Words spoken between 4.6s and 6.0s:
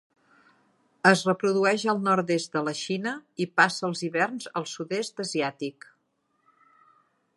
al Sud-est Asiàtic.